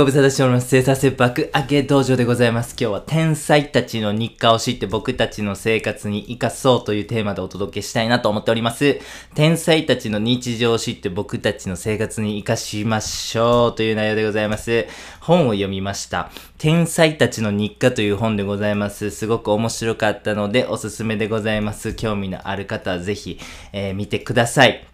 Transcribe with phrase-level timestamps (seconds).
[0.00, 0.68] ご無沙汰しております。
[0.68, 2.70] 生産性爆上げ道場でございます。
[2.70, 8.98] 今日は天才たちの日課を知って僕たちの生活に活かそうというテーマでお届けしたいなと思っております。
[9.34, 14.86] 天才たちの日常を知って僕たちの生活に活かしましょうという内容でございます。
[15.20, 16.30] 本を読みました。
[16.56, 19.10] 天才たちの日課という本でございます。
[19.10, 21.92] すごく面白かったのでおすすめでございます。
[21.92, 23.38] 興味のある方はぜひ、
[23.74, 24.89] えー見てください。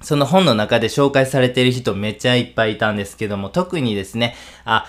[0.00, 4.86] その本の中で紹介されている人めっちゃいっぱいいたんですけども、特にですね、あ、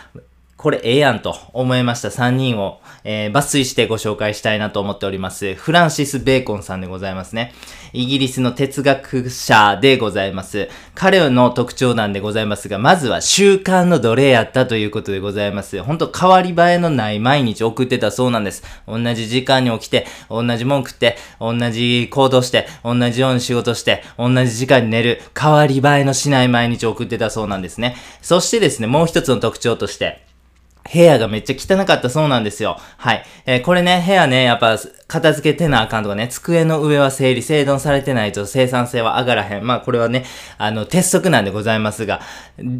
[0.59, 5.55] これええやんと思いました3人を、えー抜粋してご紹介したいなと思っております。
[5.55, 7.53] フランシス・ベーコンさんでございますね。
[7.93, 10.67] イギリスの哲学者でございます。
[10.95, 15.81] 彼の特徴なんでございますが、まずは習慣の奴隷やったということでございます。
[15.81, 18.63] 本当変わり映えのない毎日送ってたそうなんです。
[18.85, 27.95] 同じ時間に起きて、同じ文句って、同じ行動して、同じように仕事して、同じ時間に寝る、変わり映えのしない毎日送ってたそうなんですね。
[28.21, 30.27] そしてですね、もう一つの特徴として、
[30.91, 32.77] 部屋がめっちゃ汚かったそうなんですよ。
[32.97, 33.23] はい。
[33.45, 34.77] えーこれね、部屋ね、やっぱ、
[35.09, 39.65] 片付けてなあかんとかね、机の上は整理整頓されてないと生産性は上がらへん。
[39.65, 40.23] まあ、これはね、
[40.59, 42.21] あの、鉄則なんでございますが、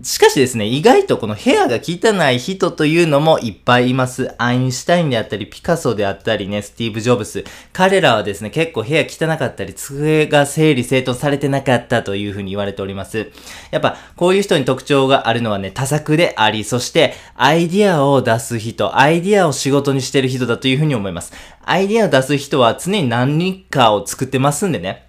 [0.03, 4.31] しかしですね、意外とこの部屋が汚い人というのもいっぱいいます。
[4.37, 7.43] アインシュタインであったり、ピカソであったりね、スティーブ・ジョブス。
[7.73, 13.31] 彼らはですね、結構部屋汚かったり、机が整理整頓されてなかったというふうに言われております。
[13.71, 21.33] やっぱ、こういう人に特徴があるのはね、多作であり、そして、アイディアを出す人、アイディアを仕事にしてる人だというふうに思います。
[21.71, 25.08] アイデアを出す人は常に何かを作ってますんでね。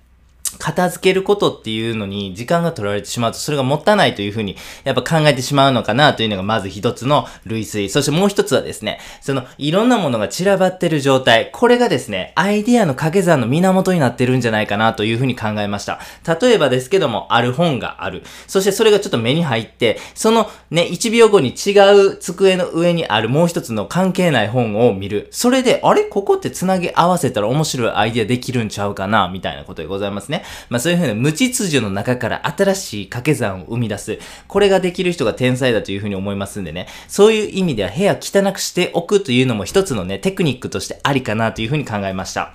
[0.59, 7.89] 片付けることっていうのに時間が取られてしまうとそれがもったないというふうにやっぱ考えてしまうのかなというのがまず一つの類推。
[7.89, 11.51] そしてもう一つはですね、そのいろんなものが散らばってる状態。
[11.53, 16.01] これがですね、アイディアの掛け算の源になってるんじゃないかなというふうに考えました。
[16.41, 18.23] 例えばですけども、ある本がある。
[18.47, 21.78] そしてそれがちょっと目に入って、そのね、1秒後に違
[22.09, 25.28] う机の上にあるもう一つの関係ない本を見る。
[25.31, 26.05] それで、あれ？
[26.05, 30.40] ここって繋ぎ合わせたら面白いアイディアできるんちゃうかなみたいなことでございますね。
[30.69, 34.19] まあそういうふうな無秩序の中から新しい掛け算を生み出す。
[34.47, 36.87] これができる人が天才だというふうに思いますんでね。
[37.09, 42.55] そういう意味では部屋汚くしておくというのも一つのね、テクニックとしてありかなというふうに考えました。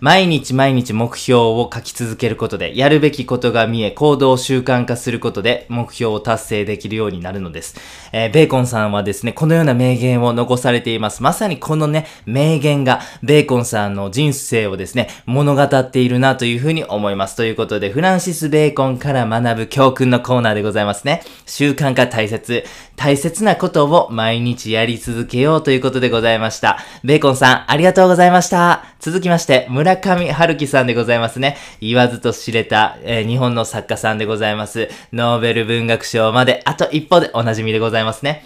[0.00, 7.74] 毎日毎日目標を書き続けることで、やるべきことが見え、行動を習慣化することで、目標を達成できるようになるのです。
[8.12, 11.22] えーベーコンさんはですね、このような名言を残されています。
[11.22, 17.36] まさにこのね、名言が、ベーコンさんの人生をですね、物語っているなというふうに思います。
[17.36, 21.22] ということで、フランシス・ベーコンから学ぶ教訓のコーナーでございますね。
[21.46, 22.64] 習慣化大切。
[22.96, 26.78] 大切なことを毎日やり続けようということでございました。
[27.04, 28.84] ベーコンさん、ありがとうございました。
[29.00, 31.56] 続きまして、村村上春樹さんでございますね。
[31.80, 34.88] 言わずと知れた、えー日本の作家さんでございます。
[35.12, 38.44] ノーベル文学賞まであと一歩でおなじみでございますね。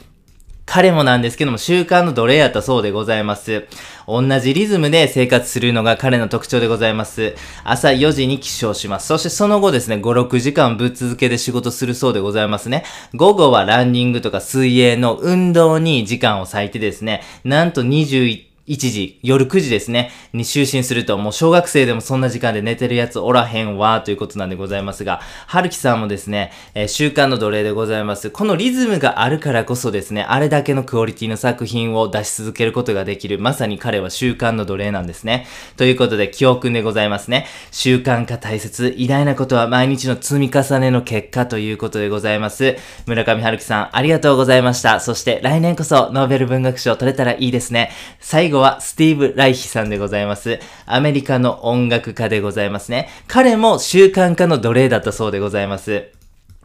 [0.67, 3.67] 彼もなんですけども、習慣の奴隷やったそうでございます。
[4.07, 7.35] 同じリズムで生活するのが彼の特徴でございます。
[7.65, 9.07] 朝4時に起床します。
[9.07, 12.85] そしてその後ですね、5、6時間ぶっ続けで仕事するそうでございますね。
[13.15, 28.31] 午後はランニングとか水泳の運動に時間を割いてですね、なんと21 1時、夜9時ですね、に就寝すると、もう小学生でもそんな時間で寝てるやつおらへんわ、ということなんでございますが、春樹さんもですね、えー習慣の奴隷でございます。
[28.31, 35.47] このリズムがあるからこそですね、あれだけのクオリティの作品を出し続けることができる、まさに彼は習慣の奴隷なんですね。
[35.77, 37.47] ということで、教訓でございますね。
[37.73, 42.77] 習慣化大切、偉大なことは毎日の積み重ねの結果ということでございます。
[43.07, 45.01] 村上春樹さん、ありがとうございました。
[45.01, 47.91] そして来年こそノーベル文学賞取れたらいいですね。
[48.21, 50.59] 最後はスティーブ・ライヒさんでございます。
[50.87, 53.09] アメリカの音楽家でございますね。
[53.27, 56.09] 彼も習慣化の奴隷だったそうでございます。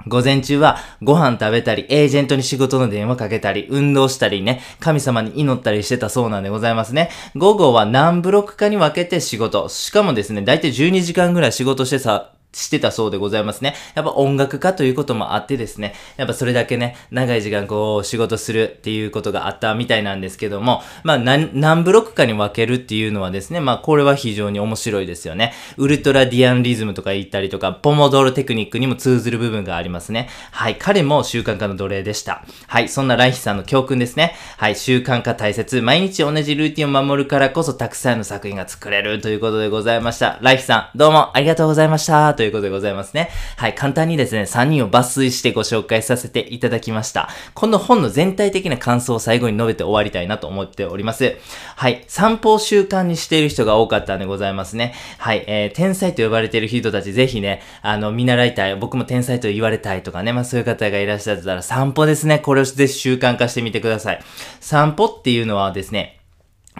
[0.07, 7.09] 午前中はご飯食べたり、エージェントに仕事の電話かけたり、運動したりね、神様に祈ったりしてたそうなんでございますね。
[7.35, 9.67] 午後は何ブロックかに分けて仕事。
[9.69, 13.75] しかもですね、だいたい12時間ぐらい仕事してさ、してたそうでございますね。
[13.95, 25.53] やっぱ音楽家ということもあってですね、やっぱそれだけね、長い時間こう仕事するっていうことがあったみたいなんですけども、まあ何何ブロックかに分けるっていうのはですね、まあこれは非常に面白いですよね。
[25.77, 30.29] ウルトラディアンリズムとか言ったりとか、ポモドーロテクニックにも通ずる部分がありますね。
[30.51, 32.45] はい、彼も習慣化の奴隷でした。
[32.67, 34.35] はい、そんなライヒさんの教訓ですね。
[34.57, 35.81] はい、習慣化大切。
[35.81, 40.39] 毎日同じルーティンを守るからこそたくさんの作品が作れるということでございました。
[40.41, 42.44] ライヒさん、どうもありがとうございました。
[42.45, 43.29] ということでございますね。
[43.57, 47.29] はい、簡単にですね、3人を抜粋してご紹介させていただきました。
[47.55, 51.37] この本の全体的な感想を最後に述べて終わりたいなと思っております。
[51.75, 54.93] はい、散歩を習慣にしている人が多かったんでございますね。
[55.17, 62.37] はい、えー、天才と呼ばれている人たち、ぜひね、あの、見習いたい、僕も天才と言われたいとかね、まあそういう方がいらっしゃったら散歩ですね。
[62.37, 64.19] これをぜひ習慣化してみてください。
[64.59, 66.14] 散歩っていうのはですね、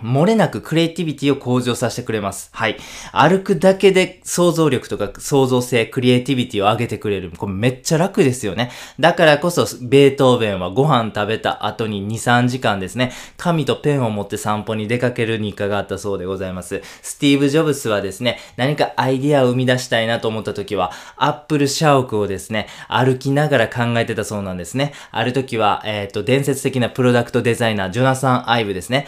[0.04, 2.50] 漏れなくクリエイティビティを向上させてくれます。
[2.54, 2.78] はい。
[3.12, 7.32] 歩くだけで想像力とか創造性、クリエイティビティを上げてくれる。
[7.36, 8.72] これめっちゃ楽ですよね。
[9.00, 16.82] だからこそ、ベートーベンはご飯食べた後に2、3時間ですね、紙とペンを持って散歩に出かける日課があったそうでございます。
[17.02, 24.94] スティーブ・ジョブスはですね、何かアイディアを生み出したいなと思った時は、アップル社屋をですね、歩きながら考えてたそうなんですね。
[25.12, 29.08] ある時は、えっ、ー、と、伝説的なプロダクトデザイナー、ジョナサン・アイブですね。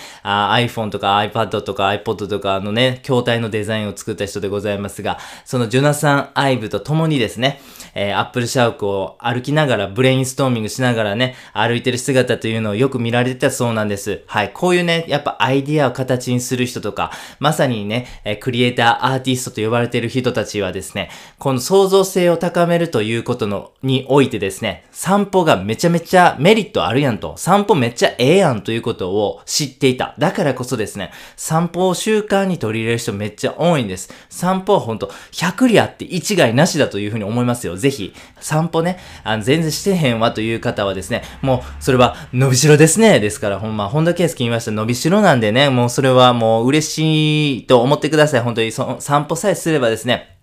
[0.78, 7.60] iPhone とか iPad とか iPod とかのね、筐体のデザインを作った人でございますが、そのジョナサン・アイブと共にですね、
[7.96, 14.22] えー、アップルシャークを歩きながら、ブレインストーミングしながらね、歩いてる姿というのをよく見られてたそうなんです。
[14.28, 14.52] はい。
[14.54, 21.10] こういうね、やっぱアイディアを形にする人とか、まさにね、えー、クリエイター、アーティストと呼ばれてる人たちはですね、
[21.40, 30.16] この創造性を高めるということの、においてですね、散歩がめちゃめちゃメリットあるやんと、散歩めっちゃええやんということを知っていた。
[30.20, 34.14] だからこそですね、散歩を習慣に取り入れる人めっちゃ多いんです。
[34.30, 37.78] 散歩はほんと100里あって一概なしだというふうに思いますよ。
[37.78, 43.20] ぜひ、散歩ね、あの全然してへんわという方はですね、もう、それは伸びしろですね。
[43.20, 48.42] ですから、ほんま、本田圭佑言いました伸びしろなんでね、もうそれはもう嬉しいと思ってください。
[48.42, 50.37] 本当にその散歩さえすればですね、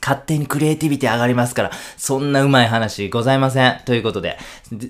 [0.00, 3.80] 勝手にクリエイティビティ上がりますから、そんなうまい話ございません。
[3.84, 4.38] ということで、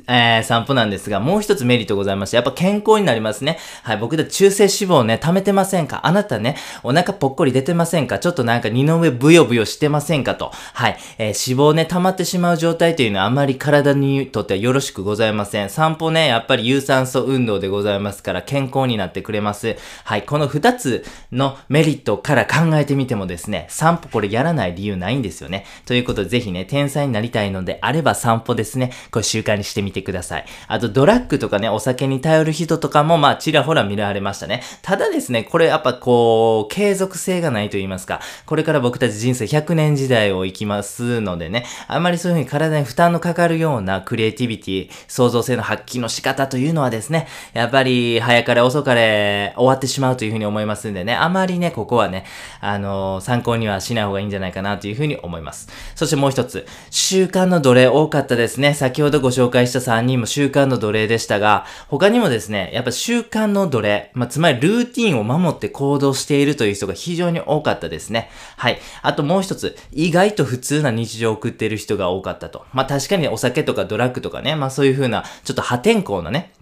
[0.09, 3.59] えー、散歩なんですが、もう一つメリットございまして、やっぱ健康になりますね。
[3.83, 6.01] はい、僕たち中性脂肪ね、溜めてませんか？
[6.07, 8.19] あなたね、お腹ぽっこり出てませんか？
[8.19, 10.51] ちょっとなんか二の上ブヨブヨしてませんかと。
[10.75, 15.71] はい、えー、脂肪ね、溜まってしまう状態というのはあまり体にとってはよろしくございません。
[15.71, 19.77] 散歩ね、やっぱり有酸素運動でございますから、健康になってくれます。
[20.05, 25.65] はい、この二つのメリットから考えてみてもですね、散歩これやらない理由ないんですよね。
[25.85, 30.47] ということで、ぜひね、天才になりたいのであれば散歩ですね、これ習慣にしてみてください。
[30.69, 34.63] あと、ドラッグとかね、お酒に頼る人とかも、まあ、ちらほら見られましたね。
[34.83, 52.25] ただですね、これやっぱこう、継続性がないと言いますか、これから僕たち人生100年時代を生きますのでね、あまりそういうふうに体に負担のかかるようなクリエイティビティ、創造性の発揮の仕方というのはですね、やっぱり早かれ遅かれ終わってしまうというふうに思いますんでね、あまりね、ここはね、
[52.61, 55.69] あのー、参考にはしない方がいいんじゃないかなというふうに思います。
[55.95, 58.75] そしてもう一つ、習慣の奴隷多かったですね。
[58.75, 68.31] 先ほどご紹介した3人も習慣の奴隷でしたが、他にもですね、やっぱ習慣の奴隷、まあ、つまりルーティンを守って行動しているという人が非常に多かったですね。
[68.57, 68.79] はい。
[69.03, 72.65] あともう一つ、意外と普通な日常を送っている人が多かったと。
[72.73, 76.53] まあ、確かにお酒とかドラッグとかね、まあ、そういう風な、ちょっと破天荒なね、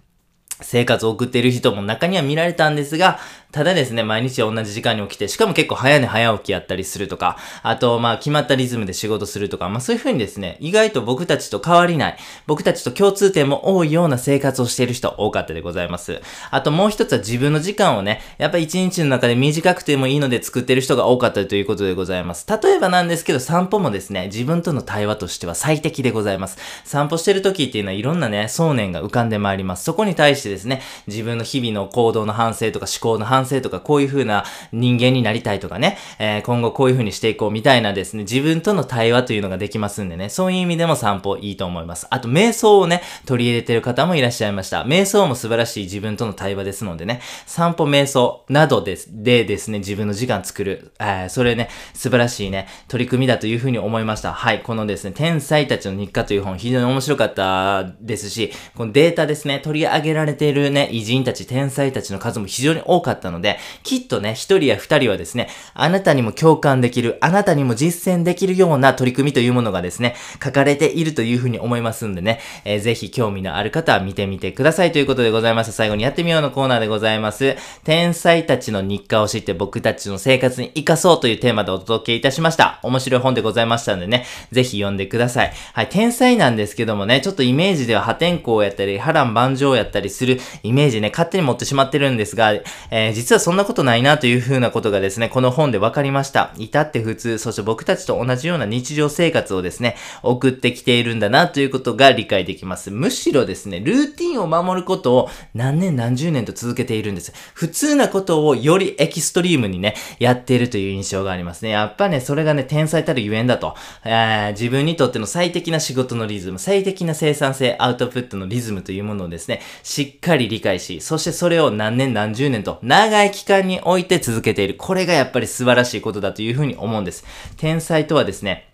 [0.61, 3.19] 生活を送っている人も中には見られたんですが、
[3.55, 12.17] ただですね、毎日同じ時間に起きて、しかも結構早寝早起きやったりするとか、あと、まあ、決まったリズムで仕事するとか、まあ、そういう風にですね、意外と僕たちと変わりない、
[12.47, 16.21] 僕たちと共通点も多いような生活をしている人多かったでございます。
[16.51, 22.45] あともう一つは自分の時間をね、やっぱ一日の中で短くてもいいので作ってる人が多かったということでございます。
[22.61, 26.57] 例えばなんですけど、散歩もですね、自分との対話としては最適でございます。
[26.83, 29.85] 散歩してる時っていうのはいろんなね、想念が浮かんでまいります。
[29.85, 42.07] そこに対してですね、自分の日々の行動の反省とか思考の反省とか、こういう風な人間になりたいとかね、えー、今後こういう風にしていこうみたいなですね、自分との対話というのができますんでね、そういう意味でも散歩いいと思います。
[42.09, 44.83] あと、瞑想をね、取り入れてる方もいらっしゃいました。
[44.83, 54.33] 瞑想も素晴らしい自分との対話ですのでね、散歩瞑想などです、でですね、自分の時間作る、えー、それね、素晴らしいね、取り組みだという風に思いました。
[54.33, 75.71] はい、このですね、天才たちの日課という本非常に面白かったですし、このデータですね、取り上げられているね、偉人たち、天才たちの数も非常に多かったので、きっとね、一人や二人はですね、あなたにも共感できる、あなたにも実践できるような取り組みというものがですね、書かれているというふうに思いますんでね、えー、ぜひ興味のある方は見てみてくださいということでございます。
[75.71, 77.55] 最後にやってみようのコーナーでございます。
[77.83, 82.79] 天才たちの日課を知って僕たちの生活に活かそうというテーマでお届けいたしました。
[82.83, 85.53] 面白い本でございましたんでね、ぜひ読んでください。
[85.73, 96.53] はい、天才なんですけどもね、ちょっとイメージでは破天荒やったり、波乱万丈やったりすするイメージね、勝手に持ってしまってるんですが、えー、実はそんなことないなというふうなことがですね、この本で分かりました。
[96.57, 102.89] 至って普通、そして僕たちと同じような日常生活をですね、送ってきているんだなということが理解できます。
[102.89, 107.31] むしろですね、ルーティンを守ることを何年何十年と続けているんです。
[107.53, 111.69] 普通なことをよりエキストリームにね、やっているという印象がありますね。
[111.69, 113.75] やっぱね、それがね、天才たるゆえんだと。
[114.03, 124.75] えー、自分にとっての最適な仕事のリズム、最適な生産性、アウトプットのリズムというものをですね、しっっかり理解し、そしてそれを何年何十年と長い期間において続けている。
[124.77, 127.25] これがやっぱり素晴らしいことだというふうに思うんです。
[127.57, 128.71] 天才とはですね、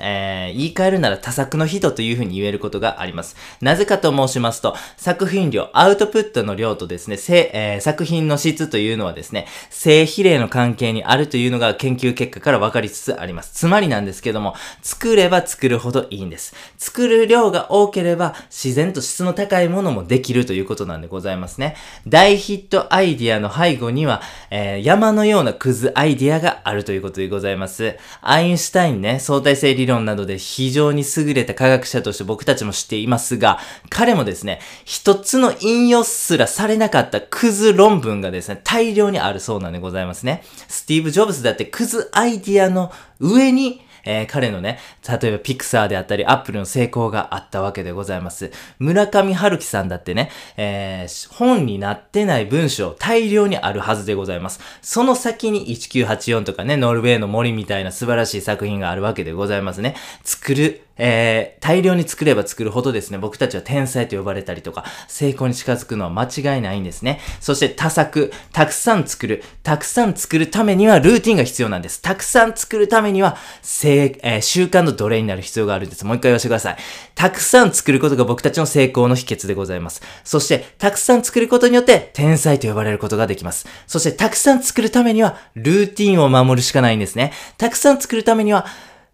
[0.00, 3.36] えー、言い換えるなら多作の人というふうに言えることがあります。
[3.60, 7.16] なぜかと申しますと、作品量、アウトプットの量とですね、
[7.52, 13.52] えー、作品の質というのはですね、正比例の関係にあるというのが研究結果から分かりつつあります。
[13.52, 16.54] つまりなんですけども、作れば作るほどいいんです。
[16.78, 21.76] 作る量が多ければ、自然と質の高いものもできるということなんでございますね。
[22.06, 27.96] 大ヒットアイディアの背後には、えー、山のようなクズアイディアがあるということでございます。
[28.20, 40.42] アインシュタインね、相対性理論などでで非常に優れた科学者として僕たちも知っていますが、彼もですね、一つの引用すらされなかったクズ論文がですね、大量にあるそうなんでございますね。
[40.68, 48.50] スティーブ・ジョブズだってクズアイディアの上にえー、彼のね、例えばピクサーであったり、アップルの成功があったわけでございます。
[48.78, 54.60] 村上春樹さんだってね、えー、本になってない文章大量にあるはずでございます。
[54.82, 59.94] その先に1984とかね、ノルウェーの森みたいな素晴らしい作品があるわけでございますね。
[60.22, 67.20] 作るえー、大量に作れば作るほどですね、僕たちは天才と呼ばれたりとか、成功に近づくのは間違いないんですね。
[67.40, 69.42] そして多作、たくさん作る。
[69.62, 72.00] たくさん作るためにはルーティンが必要なんです。
[72.00, 73.36] たくさん作るためには、
[73.84, 76.04] えー、習慣の奴隷になる必要があるんです。
[76.04, 76.76] もう一回言わせてください。
[77.14, 80.02] たくさん作ることが僕たちの成功の秘訣でございます。
[80.24, 83.66] そして、たくさん作ることによって、天才と呼ばれることができます。
[83.86, 87.32] そして、たくさん作るためには、ルーティンを守るしかないんですね。
[87.58, 88.66] たくさん作るためには、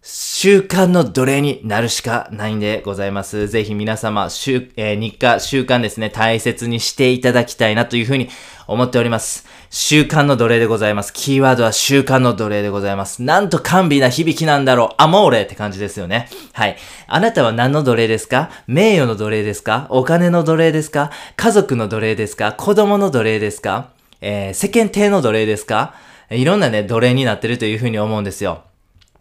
[0.03, 3.47] 習慣の奴隷になるしかないんでございます。
[3.47, 8.27] ぜひ皆様、週、えー、日課、習慣ですね、大切にしていただきたいなというふうに
[8.65, 9.45] 思っております。
[9.69, 11.13] 習慣の奴隷でございます。
[11.13, 13.21] キーワードは習慣の奴隷でございます。
[13.21, 14.95] なんと甘美な響きなんだろう。
[14.97, 16.29] アモーレって感じですよね。
[16.53, 16.77] はい。
[17.05, 18.49] あなたは何の奴隷ですか？
[18.65, 19.85] 名誉の奴隷ですか？
[19.91, 21.11] お金の奴隷ですか？
[21.37, 22.53] 家族の奴隷ですか？
[22.53, 23.91] 子供の奴隷ですか？
[24.19, 25.93] えー、世間体の奴隷ですか？
[26.31, 28.63] いろんなね、奴隷になってるというふうに思うんですよ。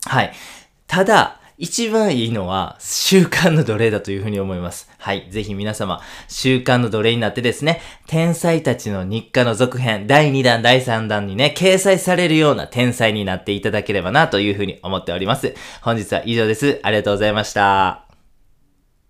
[0.06, 0.32] はい。
[0.90, 4.90] ただ、一番いいのは習慣の奴隷だというふうに思います。
[4.98, 5.28] はい。
[5.30, 15.54] ぜひ皆様、習慣の奴隷になってですね、天才たちの日課の続編、第2弾、第3弾にね、掲載されるような天才になっていただければなというふうに思っております。
[15.80, 16.80] 本日は以上です。
[16.82, 18.09] ありがとうございました。